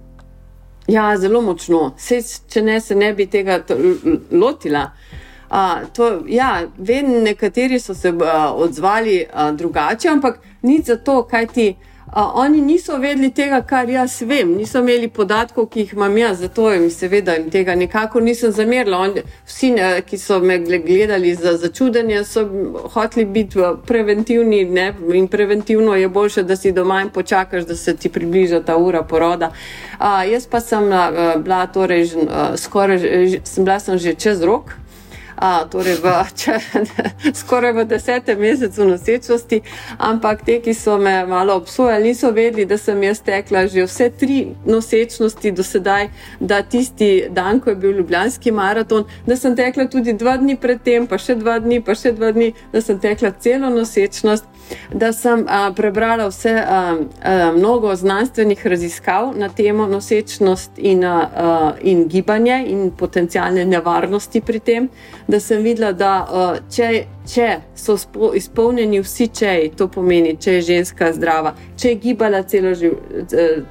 Ja, 0.88 1.12
zelo 1.20 1.42
močno. 1.42 1.94
Se, 2.00 2.22
če 2.24 2.62
ne, 2.64 2.80
se 2.80 2.96
ne 2.96 3.12
bi 3.14 3.26
tega 3.28 3.60
lotila. 4.32 4.86
Uh, 4.88 5.27
to, 5.94 6.24
ja, 6.28 6.64
vem, 6.78 7.24
nekateri 7.24 7.80
so 7.80 7.94
se 7.94 8.10
uh, 8.10 8.22
odzvali 8.56 9.26
uh, 9.34 9.56
drugače, 9.56 10.10
ampak 10.10 10.40
nič 10.62 10.86
za 10.86 10.98
to, 10.98 11.24
kaj 11.24 11.48
ti. 11.48 11.76
Uh, 12.08 12.32
oni 12.34 12.62
niso 12.62 12.98
vedeli 12.98 13.30
tega, 13.36 13.62
kar 13.68 13.90
jaz 13.90 14.22
vem, 14.22 14.54
niso 14.56 14.80
imeli 14.80 15.10
podatkov, 15.12 15.66
ki 15.68 15.80
jih 15.80 15.94
imam 15.94 16.18
jaz, 16.18 16.40
zato 16.40 16.70
jim 16.72 16.90
seveda 16.92 17.36
jim 17.36 17.50
tega 17.52 17.76
nikakor 17.76 18.24
nisem 18.24 18.52
zamerila. 18.52 18.98
On, 18.98 19.16
vsi, 19.46 19.74
ki 20.08 20.18
so 20.18 20.40
me 20.40 20.58
gledali 20.60 21.34
za 21.36 21.58
začudenje, 21.58 22.24
so 22.24 22.46
hoteli 22.94 23.26
biti 23.26 23.60
preventivni 23.86 24.64
ne? 24.66 24.94
in 25.14 25.28
preventivno 25.28 25.96
je 25.96 26.10
boljše, 26.10 26.44
da 26.44 26.56
si 26.56 26.72
doma 26.72 27.02
in 27.02 27.10
počakaš, 27.10 27.68
da 27.68 27.76
se 27.76 27.96
ti 27.96 28.10
približa 28.10 28.64
ta 28.64 28.78
ura 28.78 29.04
poroda. 29.04 29.52
Uh, 30.00 30.24
jaz 30.32 30.48
pa 30.48 30.60
sem 30.60 30.88
uh, 30.88 31.42
bila 31.44 31.68
torej 31.68 32.04
uh, 32.04 32.56
skoraj, 32.56 33.00
sem 33.44 33.66
bila 33.66 33.80
sem 33.80 33.98
že 33.98 34.16
čez 34.16 34.44
rok 34.44 34.87
a, 35.38 35.66
torej 35.70 36.00
v, 36.02 36.14
če, 36.40 36.58
skoraj 37.38 37.76
v 37.78 37.86
desetem 37.86 38.40
mesecu 38.42 38.88
nosečnosti, 38.90 39.62
ampak 39.98 40.44
te, 40.46 40.60
ki 40.64 40.74
so 40.74 40.98
me 40.98 41.22
malo 41.30 41.56
obsojali, 41.62 42.10
niso 42.10 42.32
vedeli, 42.34 42.66
da 42.66 42.78
sem 42.78 43.04
jaz 43.04 43.22
tekla 43.22 43.68
že 43.68 43.86
vse 43.86 44.10
tri 44.18 44.38
nosečnosti 44.66 45.52
do 45.52 45.64
sedaj, 45.64 46.10
da 46.40 46.62
tisti 46.62 47.28
dan, 47.30 47.60
ko 47.60 47.70
je 47.70 47.76
bil 47.76 47.98
Ljubljanski 47.98 48.52
maraton, 48.52 49.06
da 49.26 49.38
sem 49.38 49.56
tekla 49.56 49.88
tudi 49.88 50.14
dva 50.14 50.38
dni 50.38 50.58
predtem, 50.58 51.08
pa 51.08 51.20
še 51.22 51.38
dva 51.38 51.60
dni, 51.62 51.82
pa 51.82 51.96
še 51.96 52.14
dva 52.18 52.32
dni, 52.34 52.54
da 52.74 52.82
sem 52.82 53.00
tekla 53.00 53.32
celo 53.40 53.70
nosečnost. 53.70 54.58
da 54.94 55.14
sem 55.14 55.46
a, 55.48 55.72
prebrala 55.76 56.28
vse 56.28 56.52
a, 56.52 56.96
a, 57.24 57.52
mnogo 57.56 57.96
znanstvenih 57.96 58.68
raziskav 58.68 59.32
na 59.38 59.50
temo 59.50 59.88
nosečnost 59.88 60.72
in, 60.78 61.06
a, 61.06 61.30
a, 61.36 61.74
in 61.82 62.08
gibanje 62.08 62.64
in 62.68 62.92
potencijalne 62.92 63.66
nevarnosti 63.66 64.42
pri 64.42 64.60
tem, 64.60 64.90
da 65.28 65.40
sem 65.40 65.64
videla, 65.64 65.92
da 65.94 66.12
a, 66.24 66.48
če 66.72 67.06
če 67.28 67.48
so 67.76 67.98
spo, 67.98 68.32
izpolnjeni 68.36 69.02
vsi 69.04 69.28
čeji, 69.28 69.72
to 69.78 69.88
pomeni, 69.92 70.36
če 70.40 70.58
je 70.58 70.62
ženska 70.72 71.12
zdrava, 71.14 71.54
če 71.78 71.94
je 71.94 72.00
gibala 72.02 72.42
celo, 72.48 72.74
živ, 72.78 72.96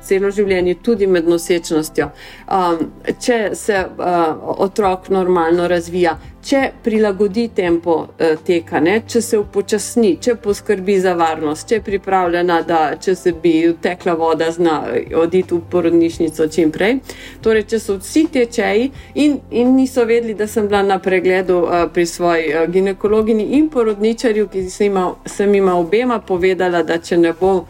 celo 0.06 0.30
življenje, 0.34 0.76
tudi 0.84 1.08
med 1.10 1.28
nosečnostjo, 1.28 2.10
um, 2.52 2.88
če 3.22 3.40
se 3.56 3.82
uh, 3.86 4.48
otrok 4.66 5.10
normalno 5.14 5.68
razvija, 5.70 6.16
če 6.46 6.60
prilagodi 6.84 7.48
tempo 7.54 7.96
uh, 8.04 8.36
teka, 8.46 8.80
ne? 8.80 9.00
če 9.08 9.22
se 9.24 9.38
upočasni, 9.40 10.12
če 10.22 10.36
poskrbi 10.42 10.98
za 11.02 11.16
varnost, 11.18 11.68
če 11.68 11.80
je 11.80 11.84
pripravljena, 11.88 12.60
da 12.66 12.80
če 13.02 13.16
se 13.18 13.32
bi 13.42 13.54
tekla 13.82 14.14
voda, 14.18 14.50
zna 14.54 14.76
oditi 15.18 15.56
v 15.56 15.62
porodnišnico 15.72 16.46
čim 16.52 16.70
prej. 16.74 17.00
Torej, 17.42 17.66
če 17.72 17.80
so 17.82 17.98
vsi 17.98 18.26
te 18.32 18.46
čeji 18.52 18.90
in, 19.14 19.40
in 19.50 19.74
niso 19.74 20.04
vedeli, 20.06 20.36
da 20.38 20.46
sem 20.50 20.68
bila 20.68 20.84
na 20.86 21.00
pregledu 21.02 21.58
uh, 21.64 21.86
pri 21.92 22.06
svoji 22.06 22.52
uh, 22.52 22.68
ginekologini 22.70 23.45
in 23.50 23.68
porodničarju, 23.68 24.48
ki 24.48 24.70
sem 25.26 25.54
jim 25.54 25.68
obema 25.68 26.20
povedala, 26.20 26.82
da 26.82 26.98
če 26.98 27.16
ne 27.16 27.32
bo 27.40 27.64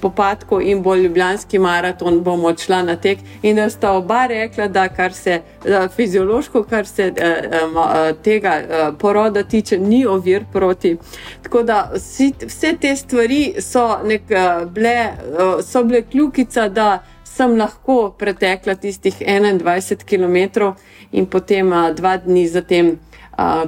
popadko 0.00 0.60
in 0.60 0.82
bolj 0.82 1.02
ljubljanski 1.02 1.58
maraton, 1.58 2.20
bomo 2.24 2.48
odšla 2.48 2.82
na 2.82 2.96
tek. 2.96 3.18
In 3.42 3.56
da 3.56 3.70
sta 3.70 3.92
oba 3.92 4.26
rekla, 4.26 4.68
da 4.68 4.88
kar 4.88 5.12
se 5.12 5.40
da 5.64 5.88
fiziološko, 5.88 6.62
kar 6.62 6.86
se 6.86 7.12
eh, 7.16 7.44
eh, 7.44 8.12
tega 8.22 8.54
eh, 8.56 8.90
poroda 8.98 9.42
tiče, 9.42 9.78
ni 9.78 10.06
ovir 10.06 10.44
proti. 10.52 10.96
Tako 11.42 11.62
da 11.62 11.90
vsi, 11.94 12.32
vse 12.46 12.74
te 12.80 12.96
stvari 12.96 13.54
so, 13.60 13.98
nek, 14.04 14.22
bile, 14.72 14.96
so 15.62 15.84
bile 15.84 16.02
kljukica, 16.02 16.68
da 16.68 17.02
sem 17.24 17.56
lahko 17.58 18.14
pretekla 18.18 18.74
tistih 18.74 19.14
21 19.20 20.04
km 20.04 20.72
in 21.12 21.26
potem 21.26 21.72
dva 21.96 22.16
dni 22.16 22.48
zatem 22.48 22.98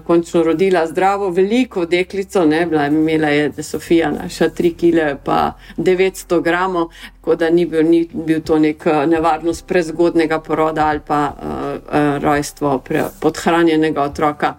končno 0.07 0.43
rodila 0.43 0.87
zdravo, 0.87 1.31
veliko 1.31 1.87
deklico, 1.87 2.45
ne, 2.47 2.67
bila, 2.67 2.87
imela 2.87 3.29
je 3.29 3.63
Sofija, 3.63 4.11
naša 4.11 4.49
3 4.49 4.75
kg, 4.77 5.23
pa 5.25 5.53
900 5.77 6.43
gramov, 6.43 6.89
tako 7.21 7.37
da 7.37 7.51
ni 7.51 7.67
bil, 7.67 7.87
ni 7.89 8.09
bil 8.13 8.41
to 8.41 8.59
nek 8.59 8.85
nevarnost 9.07 9.67
prezgodnega 9.67 10.41
poroda 10.41 10.87
ali 10.87 11.01
pa 11.07 11.33
uh, 11.33 11.49
uh, 11.49 12.23
rojstvo 12.23 12.79
pre, 12.79 13.05
podhranjenega 13.21 14.03
otroka. 14.03 14.55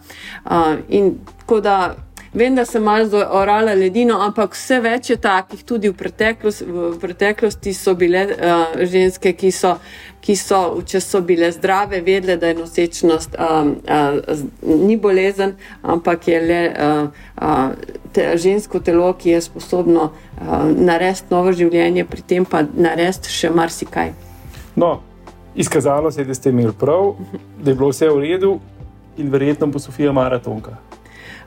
Uh, 0.45 0.51
in 0.89 1.15
tako 1.39 1.59
da 1.61 1.95
Vem, 2.33 2.55
da 2.55 2.65
sem 2.65 2.81
malo 2.83 3.19
orala 3.29 3.75
ledino, 3.77 4.15
ampak 4.25 4.55
vse 4.57 4.79
več 4.81 5.11
je 5.11 5.17
takih, 5.21 5.59
tudi 5.69 5.91
v, 5.91 5.93
preteklost, 5.93 6.63
v 6.65 6.95
preteklosti 6.97 7.73
so 7.77 7.93
bile 7.93 8.23
uh, 8.33 8.71
ženske, 8.89 9.35
ki 9.37 9.51
so, 9.53 9.75
ki 10.25 10.33
so, 10.39 10.61
če 10.81 11.01
so 11.03 11.21
bile 11.21 11.51
zdrave, 11.53 11.99
vedele, 12.01 12.39
da 12.41 12.49
je 12.49 12.55
nosečnost 12.57 13.37
um, 13.37 13.75
uh, 13.85 14.41
ni 14.65 14.97
bolezen, 14.97 15.53
ampak 15.85 16.25
je 16.31 16.39
le 16.41 16.61
uh, 16.73 17.27
uh, 17.37 17.99
te, 18.17 18.25
žensko 18.41 18.81
telo, 18.81 19.11
ki 19.13 19.35
je 19.35 19.43
sposobno 19.45 20.07
uh, 20.09 20.55
narediti 20.73 21.29
novo 21.29 21.53
življenje, 21.53 22.07
pri 22.09 22.25
tem 22.33 22.49
pa 22.49 22.63
narediti 22.65 23.29
še 23.29 23.53
marsikaj. 23.53 24.09
No, 24.73 24.95
izkazalo 25.53 26.09
se 26.09 26.25
je, 26.25 26.31
da 26.33 26.39
ste 26.41 26.49
imeli 26.49 26.73
prav, 26.73 27.13
da 27.61 27.69
je 27.69 27.77
bilo 27.77 27.93
vse 27.93 28.09
v 28.09 28.25
redu 28.25 28.55
in 29.21 29.29
verjetno 29.29 29.69
bo 29.69 29.77
Sofija 29.77 30.09
maratonka. 30.17 30.79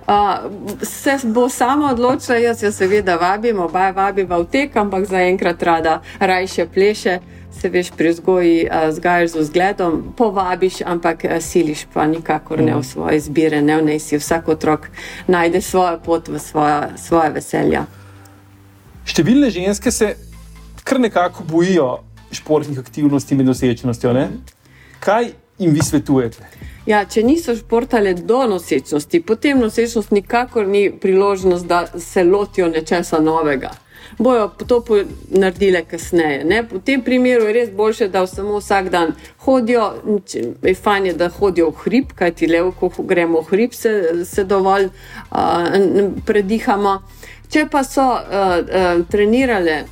Uh, 0.07 0.83
se 0.83 1.19
bo 1.25 1.49
sama 1.49 1.91
odločila, 1.91 2.37
jaz 2.39 2.63
jo 2.63 2.73
seveda 2.73 3.17
vabim, 3.17 3.59
oba 3.59 3.91
vabiva 3.91 4.39
v 4.39 4.47
tek, 4.47 4.77
ampak 4.77 5.09
zaenkrat 5.11 5.63
rada 5.63 6.01
rajše 6.19 6.69
pleše. 6.75 7.19
Se 7.51 7.69
veš, 7.69 7.91
pri 7.97 8.13
vzgoji 8.15 8.69
uh, 8.69 8.95
zgajaš 8.95 9.31
z 9.31 9.37
vzgledom, 9.37 10.15
povabiš, 10.17 10.83
ampak 10.87 11.25
uh, 11.25 11.41
siliš 11.41 11.87
pa 11.95 12.07
nikakor 12.07 12.63
ne 12.63 12.75
v 12.75 12.79
mhm. 12.79 12.87
svoje 12.87 13.17
izbire, 13.17 13.63
ne 13.63 13.81
v 13.81 13.85
nej 13.85 13.99
si 13.99 14.19
vsak 14.19 14.49
otrok 14.49 14.87
najde 15.27 15.61
svojo 15.61 15.99
pot 15.99 16.29
v 16.29 16.39
svoja, 16.39 16.95
svoje 16.95 17.31
veselja. 17.31 17.87
Številne 19.07 19.51
ženske 19.51 19.91
se 19.91 20.15
kar 20.87 21.01
nekako 21.03 21.43
bojijo 21.51 21.99
športnih 22.31 22.79
aktivnosti 22.79 23.35
med 23.35 23.47
nosečnostjo. 23.47 24.13
Ne? 24.13 24.31
Kaj 25.03 25.33
jim 25.59 25.75
vi 25.75 25.83
svetujete? 25.83 26.47
Ja, 26.87 27.01
če 27.05 27.25
niso 27.27 27.57
športale 27.59 28.13
do 28.15 28.45
nosečnosti, 28.47 29.21
potem 29.27 29.59
nosečnost 29.59 30.13
nikakor 30.15 30.69
ni 30.71 30.87
priložnost, 31.01 31.67
da 31.67 31.87
se 31.99 32.25
lotijo 32.25 32.69
nečesa 32.69 33.19
novega. 33.19 33.73
Bojo 34.19 34.49
to 34.67 34.85
naredile 35.29 35.83
kasneje. 35.85 36.45
Ne? 36.45 36.63
V 36.63 36.79
tem 36.85 37.03
primeru 37.03 37.49
je 37.49 37.53
res 37.53 37.73
boljše, 37.75 38.09
da 38.09 38.23
samo 38.27 38.61
vsak 38.61 38.91
dan 38.91 39.13
hodijo. 39.43 39.91
Je 40.63 40.75
fajn, 40.75 41.11
da 41.19 41.29
hodijo 41.29 41.73
v 41.73 41.83
hrib, 41.83 42.15
kajti 42.15 42.47
le, 42.47 42.63
ko 42.79 42.93
gremo 42.99 43.43
v 43.43 43.51
hrib, 43.51 43.75
se, 43.75 44.25
se 44.25 44.45
dovolj 44.45 44.87
uh, 44.87 46.15
predihamo. 46.27 47.01
Če 47.51 47.67
pa 47.71 47.83
so 47.85 48.07
uh, 48.15 48.23
uh, 48.23 49.05
trenirale 49.11 49.85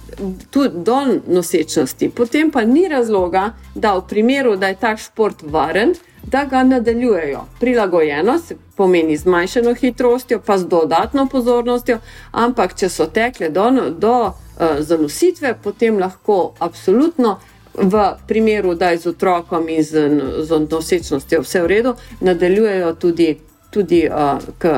tudi 0.51 0.83
do 0.87 1.03
nosečnosti, 1.27 2.09
potem 2.15 2.51
pa 2.55 2.63
ni 2.65 2.87
razloga, 2.89 3.51
da 3.75 3.99
v 3.99 4.07
primeru, 4.09 4.57
da 4.57 4.71
je 4.71 4.79
ta 4.79 4.97
šport 4.97 5.43
varen, 5.43 5.95
da 6.35 6.45
ga 6.45 6.63
nadaljujejo. 6.65 7.41
Prilagojeno 7.61 8.39
se 8.39 8.57
pomeni 8.77 9.17
zmanjšano 9.17 9.75
hitrostjo, 9.75 10.41
pa 10.47 10.59
z 10.59 10.67
dodatno 10.67 11.29
pozornostjo, 11.31 11.99
ampak 12.33 12.75
če 12.75 12.89
so 12.89 13.07
tekle 13.07 13.49
do, 13.55 13.71
do 13.99 14.15
uh, 14.27 14.33
zanositve, 14.79 15.55
potem 15.63 15.99
lahko 15.99 16.55
absolutno. 16.59 17.39
V 17.75 18.03
primeru, 18.27 18.75
da 18.79 18.93
je 18.93 18.99
z 19.03 19.07
otrokom 19.11 19.69
in 19.69 19.83
z, 19.83 20.03
z 20.47 20.59
nosečnostjo 20.71 21.41
vse 21.43 21.63
v 21.63 21.67
redu, 21.67 21.95
nadaljujejo 22.21 22.93
tudi, 22.95 23.29
tudi 23.71 24.05
uh, 24.07 24.39
k, 24.59 24.75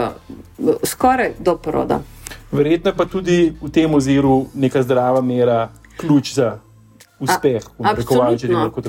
skoraj 0.84 1.34
do 1.38 1.56
poroda. 1.56 2.00
Verjetno 2.52 2.94
pa 2.96 3.04
tudi 3.04 3.52
v 3.62 3.68
tem 3.72 3.94
oziru 3.94 4.46
neka 4.54 4.82
zdrava 4.82 5.20
mera 5.20 5.68
ključ 5.96 6.32
za 6.34 6.58
uspeh. 7.18 7.62
Absolutno. 7.78 8.38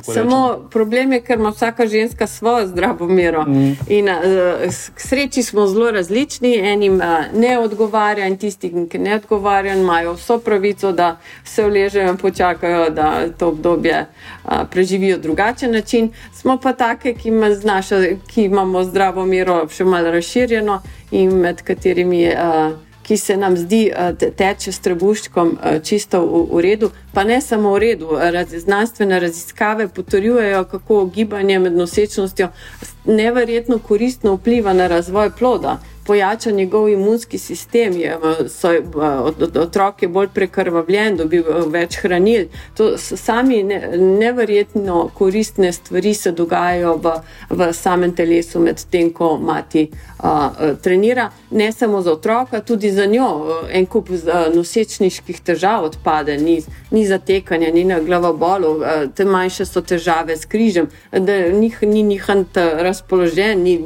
Samo 0.04 0.48
rečem. 0.52 0.70
problem 0.70 1.12
je, 1.12 1.22
ker 1.22 1.40
ima 1.40 1.50
vsaka 1.50 1.88
ženska 1.88 2.28
svojo 2.28 2.68
zdravo 2.68 3.08
mero. 3.08 3.44
Mm. 3.48 3.78
In 3.88 4.10
uh, 4.10 4.74
k 4.96 5.00
sreči 5.00 5.44
smo 5.44 5.68
zelo 5.68 5.92
različni, 5.92 6.56
enim 6.56 6.96
uh, 6.96 7.04
ne 7.34 7.60
odgovarja 7.60 8.28
in 8.28 8.38
tisti, 8.38 8.88
ki 8.90 9.00
ne 9.00 9.16
odgovarjajo, 9.16 9.82
imajo 9.82 10.14
vso 10.14 10.38
pravico, 10.38 10.92
da 10.92 11.18
se 11.44 11.66
uležejo 11.66 12.10
in 12.10 12.18
počakajo, 12.18 12.90
da 12.90 13.28
to 13.38 13.48
obdobje 13.48 14.06
uh, 14.44 14.52
preživijo 14.72 15.18
drugačen 15.18 15.72
način. 15.72 16.12
Smo 16.34 16.58
pa 16.58 16.74
take, 16.74 17.14
ki, 17.14 17.30
ima 17.30 17.52
znaša, 17.52 18.02
ki 18.28 18.44
imamo 18.44 18.84
zdravo 18.84 19.26
mero 19.26 19.68
še 19.70 19.86
malo 19.86 20.12
razširjeno 20.12 20.82
in 21.12 21.32
med 21.32 21.64
katerimi 21.64 22.22
je. 22.22 22.38
Uh, 22.44 22.87
ki 23.08 23.18
se 23.18 23.38
nam 23.38 23.58
zdi, 23.58 23.92
eh, 23.96 24.32
teče 24.38 24.72
s 24.72 24.80
trebuščkom 24.80 25.58
eh, 25.64 25.80
čisto 25.84 26.22
v, 26.26 26.44
v 26.52 26.62
redu, 26.62 26.92
pa 27.14 27.24
ne 27.24 27.40
samo 27.42 27.72
v 27.74 27.80
redu. 27.80 28.10
Raz, 28.20 28.52
znanstvene 28.52 29.20
raziskave 29.20 29.88
potrjujejo, 29.88 30.64
kako 30.64 31.06
gibanje 31.06 31.60
med 31.60 31.74
nosečnostjo 31.74 32.50
neverjetno 33.06 33.80
koristno 33.80 34.36
vpliva 34.36 34.74
na 34.74 34.88
razvoj 34.88 35.32
ploda 35.40 35.78
pojača 36.08 36.52
njegov 36.52 36.90
imunski 36.90 37.38
sistem, 37.38 37.94
je, 37.98 38.18
so, 38.50 38.72
otrok 39.62 40.02
je 40.02 40.08
bolj 40.08 40.28
prekrvavljen, 40.34 41.18
dobi 41.18 41.42
več 41.68 41.98
hranil. 42.00 42.48
To 42.78 42.94
so 42.98 43.18
sami 43.20 43.60
ne, 43.64 43.82
neverjetno 43.98 45.10
koristne 45.14 45.74
stvari, 45.74 46.14
se 46.14 46.32
dogajajo 46.32 46.96
v, 47.04 47.14
v 47.50 47.68
samem 47.74 48.16
telesu, 48.16 48.62
medtem 48.64 49.12
ko 49.14 49.36
mati 49.38 49.90
a, 50.20 50.50
trenira. 50.84 51.28
Ne 51.52 51.72
samo 51.72 52.02
za 52.02 52.16
otroka, 52.16 52.62
tudi 52.62 52.92
za 52.92 53.06
njo. 53.06 53.28
En 53.72 53.86
kup 53.86 54.10
nosečniških 54.56 55.42
težav 55.44 55.90
odpade, 55.90 56.38
ni, 56.38 56.62
ni 56.92 57.04
zatekanja, 57.08 57.72
ni 57.74 57.84
na 57.84 58.00
glavobolu, 58.00 58.78
te 59.16 59.26
manjše 59.26 59.66
so 59.66 59.82
težave 59.82 60.38
s 60.38 60.46
križem, 60.46 60.88
da 61.12 61.38
njih 61.52 61.84
ni 61.84 62.04
njihant 62.04 62.58
razpoložen, 62.58 63.64
ni, 63.64 63.78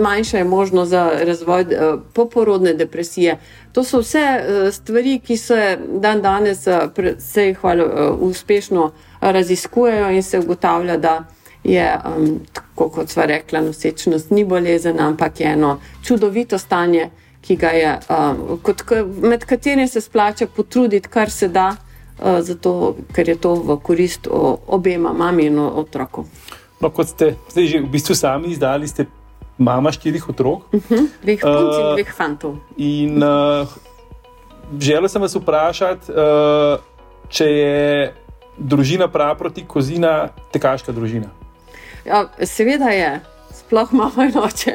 manjša 0.00 0.38
je 0.38 0.44
možnost 0.44 0.90
za 0.90 1.10
razvoj 1.24 1.53
razvoj 1.62 1.94
uh, 1.94 2.00
poporodne 2.12 2.74
depresije. 2.74 3.38
To 3.72 3.84
so 3.84 4.00
vse 4.00 4.18
uh, 4.18 4.72
stvari, 4.72 5.18
ki 5.18 5.36
se 5.36 5.78
dan 6.00 6.22
danes 6.22 6.66
uh, 6.66 6.74
se 7.18 7.54
hvala, 7.60 8.10
uspešno 8.20 8.92
raziskujejo 9.20 10.10
in 10.10 10.22
se 10.22 10.38
ugotavlja, 10.38 10.96
da 10.96 11.24
je, 11.64 11.98
um, 12.16 12.40
tako 12.52 12.88
kot 12.88 13.08
sva 13.08 13.24
rekla, 13.24 13.60
nosečnost 13.60 14.30
ni 14.30 14.44
bolezen, 14.44 15.00
ampak 15.00 15.40
je 15.40 15.46
eno 15.46 15.80
čudovito 16.04 16.58
stanje, 16.58 17.10
je, 17.48 17.98
um, 18.08 18.58
kot, 18.62 18.82
med 19.22 19.44
katerim 19.44 19.88
se 19.88 20.00
splača 20.00 20.46
potruditi, 20.46 21.08
kar 21.08 21.30
se 21.30 21.48
da. 21.48 21.76
Uh, 22.18 22.40
zato, 22.40 22.94
ker 23.12 23.28
je 23.28 23.34
to 23.34 23.54
v 23.54 23.76
korist 23.82 24.28
obema, 24.66 25.12
mami 25.12 25.46
in 25.46 25.58
otroku. 25.58 26.24
No, 26.80 26.90
kot 26.90 27.08
ste 27.08 27.34
zdaj 27.50 27.66
že 27.66 27.80
v 27.80 27.90
bistvu 27.90 28.14
sami 28.14 28.52
izdali, 28.54 28.86
ste 28.88 29.06
mama 29.58 29.92
štirih 29.92 30.28
otrok. 30.28 30.62
Uh 30.72 30.80
-huh. 30.80 31.08
Dveh 31.22 31.40
punc 31.40 31.74
in 31.74 31.86
uh, 31.86 31.94
dveh 31.94 32.12
fantov. 32.12 32.56
In 32.76 33.22
uh, 33.22 33.68
želel 34.78 35.08
sem 35.08 35.22
vas 35.22 35.34
vprašati, 35.34 36.12
uh, 36.12 36.78
če 37.28 37.44
je 37.44 38.14
družina 38.58 39.08
Praproti 39.08 39.64
Kozina 39.66 40.28
tekaška 40.52 40.92
družina. 40.92 41.30
Ja, 42.04 42.28
seveda 42.44 42.88
je, 42.92 43.20
sploh 43.74 43.92
mama 43.92 44.24
in 44.24 44.38
oče. 44.38 44.72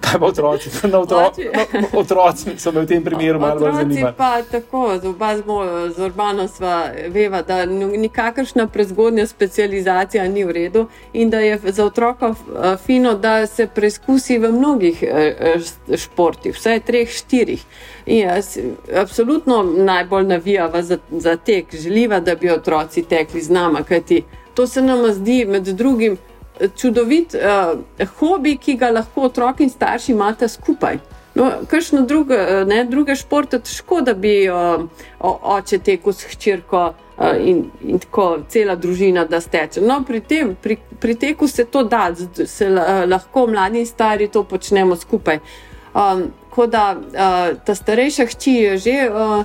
Kaj 0.00 0.18
pa 0.20 0.26
otroci? 0.26 0.70
No, 0.88 1.00
otro, 1.00 1.32
no, 1.74 2.00
otroci 2.00 2.58
so 2.58 2.72
me 2.72 2.80
v 2.80 2.86
tem 2.86 3.04
primeru 3.04 3.40
malo 3.40 3.60
bolj 3.60 3.68
Otroci 3.68 3.94
zanimali. 3.94 4.14
pa 4.16 4.42
tako, 4.42 4.98
z 5.02 5.04
oba 5.06 5.36
z, 5.36 5.42
mo- 5.46 5.88
z 5.92 6.04
Urbano 6.04 6.48
sva 6.48 6.90
veva, 7.08 7.42
da 7.42 7.66
nikakršna 7.66 8.66
prezgodnja 8.66 9.26
specializacija 9.26 10.28
ni 10.28 10.44
v 10.44 10.52
redu 10.52 10.86
in 11.12 11.30
da 11.30 11.40
je 11.40 11.58
za 11.64 11.84
otroka 11.84 12.32
eh, 12.32 12.76
fino, 12.76 13.14
da 13.14 13.46
se 13.46 13.66
preizkusi 13.66 14.38
v 14.38 14.52
mnogih 14.52 15.02
eh, 15.02 15.36
eh, 15.40 15.96
športih, 15.96 16.54
vsaj 16.56 16.80
treh, 16.80 17.08
štirih. 17.08 17.64
In 18.06 18.18
jaz 18.18 18.56
absolutno 18.96 19.62
najbolj 19.62 20.24
navijava 20.26 20.82
za, 20.82 20.98
za 21.10 21.36
tek, 21.36 21.74
želiva, 21.74 22.20
da 22.20 22.34
bi 22.34 22.50
otroci 22.50 23.02
tekli 23.02 23.42
z 23.42 23.50
nama, 23.50 23.82
kajti 23.82 24.22
to 24.54 24.66
se 24.66 24.82
nam 24.82 25.12
zdi 25.12 25.44
med 25.44 25.62
drugim 25.62 26.16
čudovit 26.76 27.34
uh, 27.34 27.78
hobi, 28.18 28.56
ki 28.56 28.74
ga 28.74 28.90
lahko 28.90 29.28
otroci 29.28 29.62
in 29.62 29.70
starši 29.70 30.12
imata 30.12 30.48
skupaj. 30.48 30.98
No, 31.38 31.50
Kakšno 31.70 32.00
druge, 32.02 32.34
eh, 32.34 32.64
ne, 32.64 32.84
druge 32.84 33.14
športe, 33.16 33.60
težko 33.62 34.00
da 34.02 34.14
bi 34.14 34.48
uh, 34.50 34.82
oče 35.20 35.78
tekel 35.78 36.12
s 36.12 36.26
hčerko 36.32 36.80
uh, 36.88 37.36
in, 37.38 37.62
in 37.86 38.02
tako 38.02 38.40
cela 38.50 38.74
družina, 38.76 39.24
da 39.24 39.40
steče. 39.40 39.84
No, 39.86 40.00
pri, 40.06 40.20
tem, 40.20 40.56
pri, 40.62 40.78
pri 41.00 41.14
teku 41.14 41.48
se 41.48 41.64
to 41.64 41.84
da, 41.84 42.10
se 42.44 42.66
uh, 42.72 43.04
lahko 43.06 43.46
mladi 43.46 43.84
in 43.84 43.86
stari 43.86 44.28
to 44.28 44.42
počnemo 44.44 44.96
skupaj. 44.96 45.40
Um, 45.94 46.28
Tako 46.58 46.66
da 46.66 46.96
uh, 46.98 47.58
ta 47.64 47.74
starejša 47.74 48.24
hči 48.26 48.52
je 48.52 48.78
že 48.78 48.94
uh, 49.06 49.44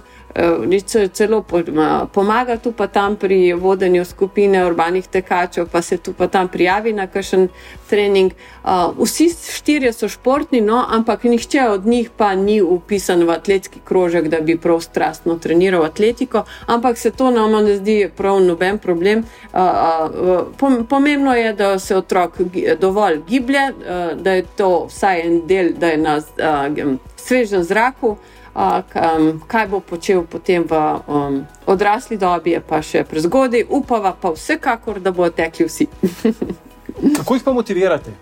celo 1.13 1.42
po- 1.42 1.72
ma- 1.72 2.06
pomaga 2.13 2.58
tu 2.58 2.72
pa 2.72 2.88
tam 2.88 3.16
pri 3.16 3.54
vodenju 3.54 4.06
skupine 4.06 4.66
urbanih 4.66 5.08
tekačev, 5.08 5.68
pa 5.72 5.82
se 5.82 5.98
tu 5.98 6.13
pa 6.13 6.28
tam 6.28 6.48
prijavi 6.48 6.94
na 6.94 7.08
kakšen 7.08 7.48
trening. 7.90 8.32
Uh, 8.63 9.06
vsi 9.06 9.30
štirje 9.30 9.94
so 9.94 10.08
športni, 10.10 10.62
no, 10.62 10.86
ampak 10.90 11.24
nihče 11.24 11.68
od 11.70 11.86
njih 11.86 12.10
pa 12.18 12.36
ni 12.36 12.62
upisan 12.62 13.24
v 13.24 13.30
atletski 13.30 13.80
krožek, 13.84 14.28
da 14.28 14.40
bi 14.42 14.58
prav 14.58 14.80
strastno 14.82 15.36
treniral 15.36 15.86
atletiko, 15.86 16.44
ampak 16.66 16.98
se 16.98 17.12
to 17.12 17.32
nam 17.32 17.52
ne 17.52 17.78
zdi 17.78 18.10
prav 18.18 18.40
noben 18.42 18.78
problem. 18.78 19.24
Pom- 20.58 20.86
pomembno 20.90 21.36
je, 21.36 21.54
da 21.54 21.80
se 21.80 21.96
otrok 21.98 22.40
dovolj 22.80 23.22
giblje, 23.28 23.74
da 24.16 24.32
je 24.32 24.46
to 24.58 24.86
vsaj 24.90 25.22
en 25.22 25.42
del, 25.48 25.74
da 25.78 25.88
je 25.88 25.98
na 25.98 26.22
svežem 27.16 27.63
zraku. 27.63 28.18
Kaj 29.48 29.68
bo 29.68 29.80
počel 29.80 30.24
potem 30.30 30.64
v 30.70 30.82
odrasli 31.66 32.18
dobi, 32.18 32.54
je 32.54 32.62
pa 32.62 32.82
še 32.86 33.04
prezgodaj, 33.04 33.66
upava 33.70 34.14
pa 34.14 34.34
vsekakor, 34.36 35.00
da 35.02 35.12
bodo 35.12 35.32
tekli 35.34 35.66
vsi. 35.66 35.88
Kako 37.18 37.36
jih 37.36 37.44
pa 37.44 37.54
motivirate? 37.54 38.14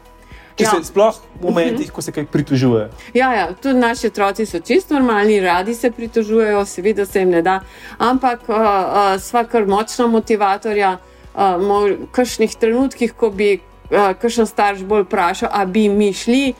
Če 0.56 0.64
Ja. 0.64 0.72
se 0.72 0.84
sploh 0.84 1.16
v 1.40 1.48
momentih, 1.48 1.92
ko 1.92 2.02
se 2.02 2.12
kaj 2.12 2.26
pritožujejo. 2.28 2.90
Ja, 3.16 3.32
ja, 3.34 3.46
tudi 3.56 3.80
naši 3.80 4.08
otroci 4.12 4.46
so 4.46 4.60
čisto 4.60 4.94
normalni, 4.94 5.40
radi 5.40 5.74
se 5.76 5.92
pritožujejo, 5.92 6.66
seveda 6.66 7.06
se 7.06 7.20
jim 7.20 7.30
ne 7.32 7.42
da, 7.42 7.60
ampak 7.98 8.44
uh, 8.50 8.56
uh, 8.56 9.16
sva 9.20 9.44
kar 9.44 9.66
močna 9.66 10.08
motivatorja. 10.08 10.98
Uh, 11.32 11.56
v 11.64 12.08
kakšnih 12.12 12.52
trenutkih, 12.60 13.14
ko 13.16 13.30
bi 13.32 13.62
uh, 13.92 14.14
kakšen 14.22 14.48
starš 14.48 14.84
bolj 14.88 15.04
vprašal, 15.04 15.50
a 15.52 15.66
bi 15.66 15.90
mi 15.90 16.14
šli, 16.14 16.54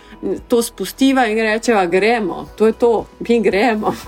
to 0.48 0.62
spustiva 0.62 1.26
in 1.28 1.38
rečeva, 1.38 1.86
gremo, 1.86 2.48
to 2.58 2.68
je 2.68 2.74
to, 2.74 3.06
mi 3.20 3.40
gremo. 3.42 3.96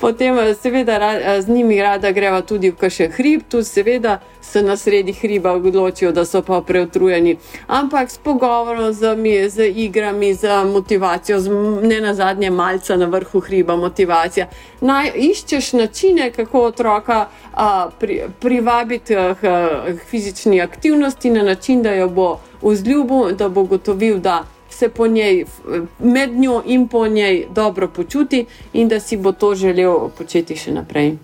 Potem, 0.00 0.38
eh, 0.38 0.54
seveda, 0.54 0.98
eh, 1.14 1.42
z 1.42 1.48
njimi 1.48 1.82
rada 1.82 2.10
greva 2.10 2.42
tudi 2.42 2.70
v 2.70 2.76
kakšen 2.76 3.12
hrib, 3.12 3.42
tu 3.48 3.62
seveda 3.62 4.20
se 4.40 4.62
na 4.62 4.76
sredi 4.76 5.12
hriba 5.12 5.52
odločijo, 5.52 6.12
da 6.12 6.24
so 6.24 6.42
pa 6.42 6.60
preutrujeni. 6.60 7.36
Ampak 7.66 8.10
s 8.10 8.18
pogovorom, 8.18 8.92
z, 8.92 9.16
z 9.48 9.68
igrami, 9.76 10.34
z 10.34 10.48
motivacijo, 10.64 11.40
z 11.40 11.48
ne 11.82 12.00
na 12.00 12.14
zadnje 12.14 12.50
malce 12.50 12.96
na 12.96 13.06
vrhu 13.06 13.40
hriba, 13.40 13.76
motivacija. 13.76 14.46
Naj 14.80 15.12
iščeš 15.14 15.72
načine, 15.72 16.30
kako 16.30 16.62
otroka 16.62 17.28
a, 17.54 17.88
pri, 18.00 18.22
privabiti 18.40 19.14
k, 19.40 19.42
k 19.86 20.04
fizični 20.10 20.60
aktivnosti 20.60 21.30
na 21.30 21.42
način, 21.42 21.51
da 21.82 21.92
jo 21.92 22.08
bo 22.08 22.28
vzljubil, 22.62 23.36
da 23.36 23.48
bo 23.48 23.64
gotovil, 23.64 24.18
da 24.18 24.44
se 24.70 24.88
po 24.88 25.06
njej, 25.06 25.42
f- 25.42 25.60
med 25.98 26.30
njo 26.32 26.62
in 26.66 26.88
po 26.88 27.06
njej 27.06 27.46
dobro 27.50 27.88
počuti 27.88 28.46
in 28.72 28.88
da 28.88 29.00
si 29.00 29.16
bo 29.16 29.32
to 29.32 29.54
želel 29.54 30.08
početi 30.18 30.56
še 30.56 30.72
naprej. 30.72 31.16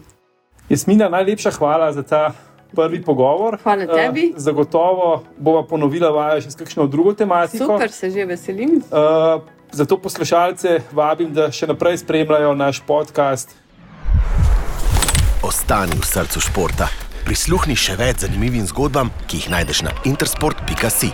Jasmina, 0.68 1.08
najlepša 1.08 1.50
hvala 1.50 1.92
za 1.92 2.02
ta 2.02 2.32
prvi 2.74 3.02
pogovor. 3.02 3.56
Hvala 3.62 3.86
tebi. 3.86 4.30
Uh, 4.30 4.40
zagotovo 4.40 5.22
bova 5.38 5.62
ponovila 5.64 6.10
vajo 6.10 6.40
še 6.40 6.50
s 6.50 6.56
kakšno 6.56 6.86
drugo 6.86 7.14
tematiko. 7.14 7.64
Super, 7.64 7.90
se 7.90 8.10
že 8.10 8.24
veselim. 8.24 8.82
Uh, 8.92 9.40
zato 9.72 9.96
poslušalce 9.96 10.80
vabim, 10.92 11.32
da 11.32 11.48
še 11.50 11.66
naprej 11.66 11.98
spremljajo 11.98 12.54
naš 12.54 12.80
podcast. 12.86 13.56
Ostani 15.42 15.96
v 15.96 16.04
srcu 16.04 16.40
športa. 16.40 17.07
Prisluhni 17.28 17.74
še 17.76 17.92
več 18.00 18.22
zanimivim 18.24 18.64
zgodbam, 18.70 19.10
ki 19.28 19.42
jih 19.42 19.50
najdeš 19.52 19.82
na 19.84 19.92
intersport.si. 20.08 21.12